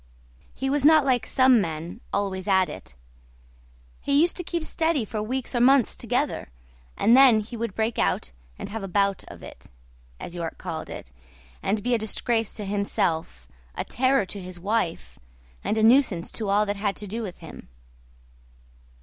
[0.55, 2.95] He was not like some men, always at it;
[3.99, 6.49] he used to keep steady for weeks or months together,
[6.97, 9.67] and then he would break out and have a "bout" of it,
[10.19, 11.11] as York called it,
[11.61, 15.19] and be a disgrace to himself, a terror to his wife,
[15.63, 17.69] and a nuisance to all that had to do with him.